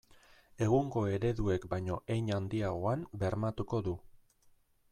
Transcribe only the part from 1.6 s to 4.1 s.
baino hein handiagoan bermatuko du.